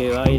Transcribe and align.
okay, 0.00 0.31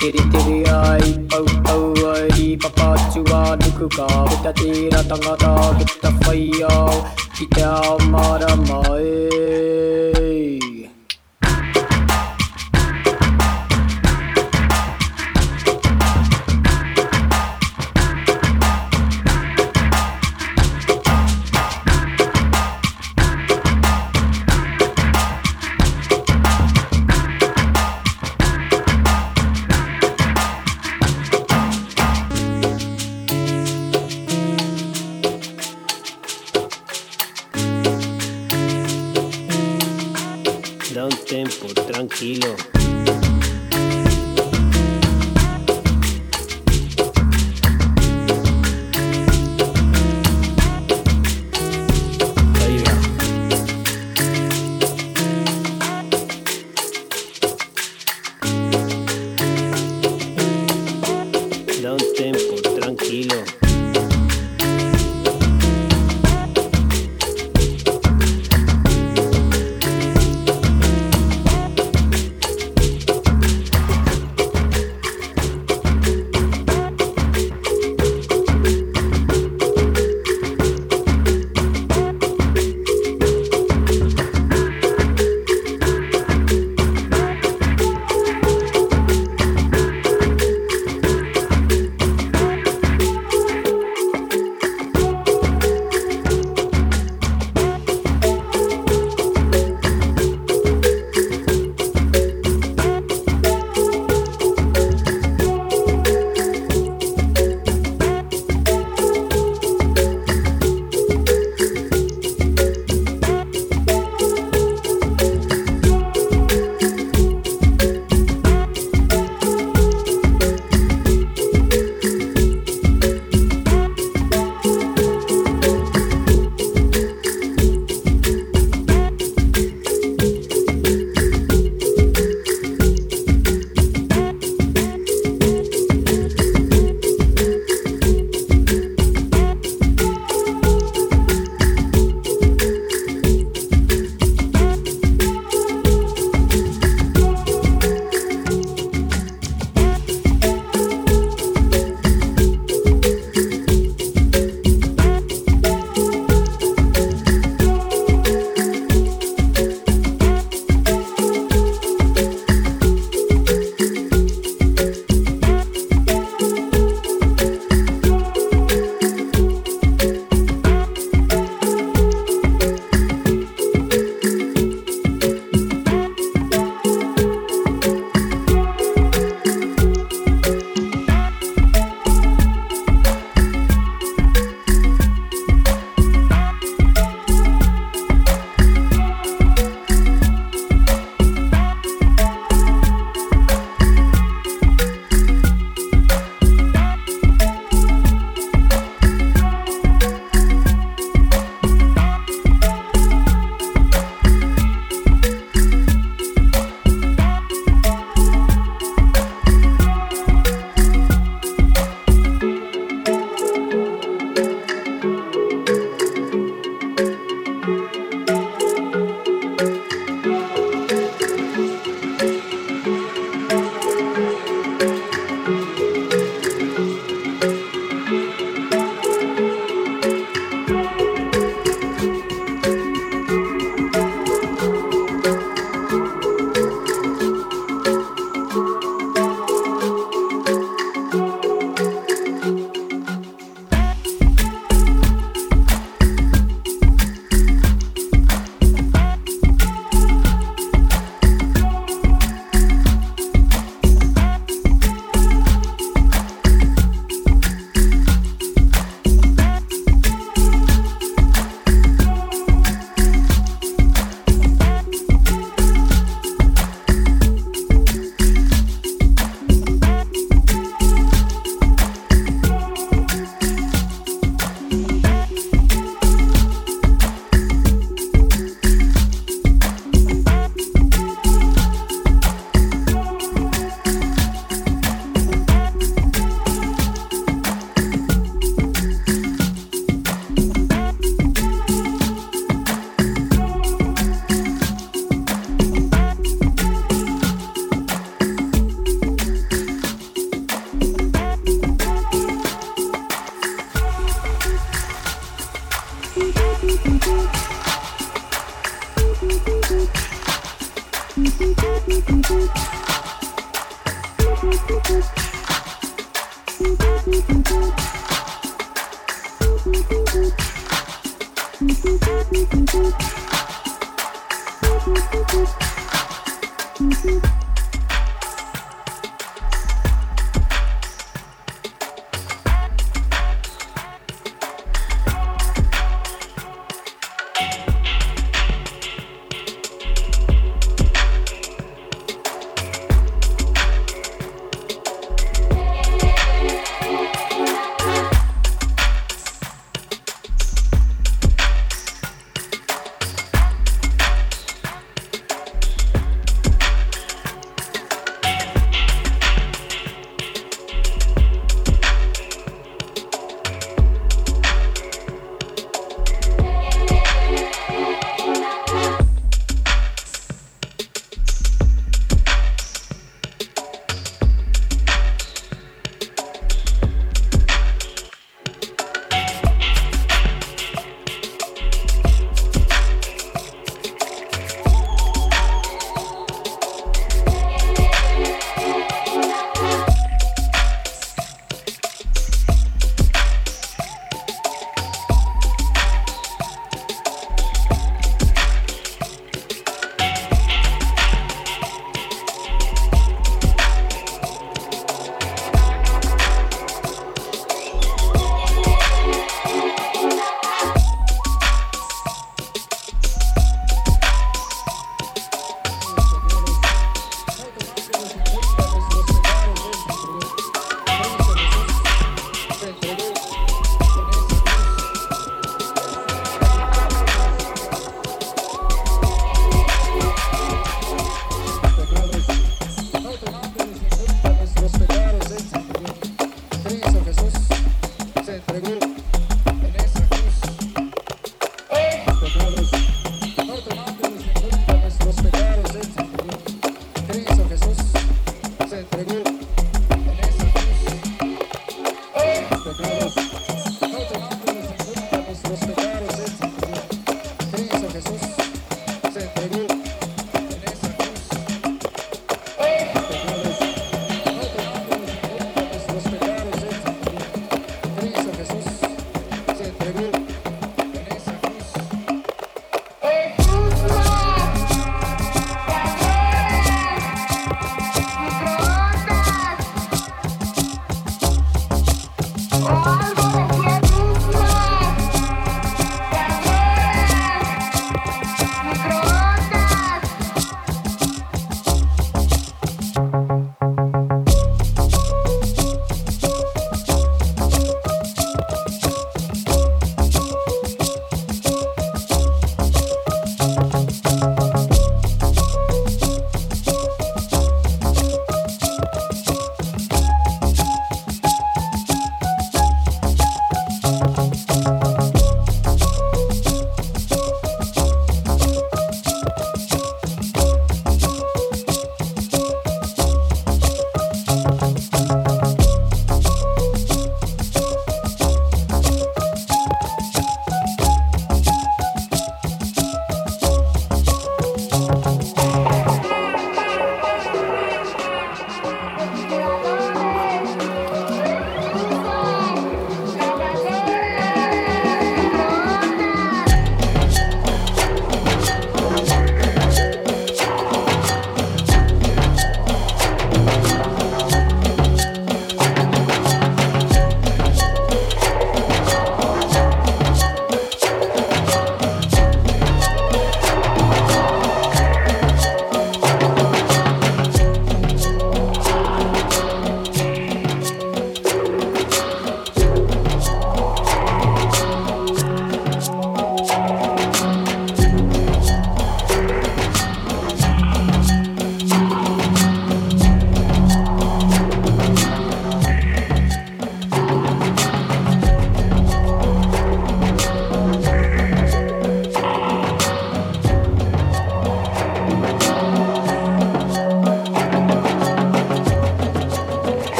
Tiri 0.00 0.22
tiri 0.32 0.60
ai, 0.66 1.04
pau 1.30 1.44
pau 1.64 1.92
ai, 2.12 2.24
ri 2.36 2.46
papa 2.62 2.86
tua 3.12 3.40
duku 3.60 3.84
ka 3.96 4.08
Vita 4.30 4.52
tira 4.58 5.00
tangata, 5.08 5.52
vita 5.76 6.08
whai 6.24 6.48
au, 6.72 7.04
i 7.44 7.46
te 7.54 7.64
amara 7.76 8.52
mai 8.68 10.39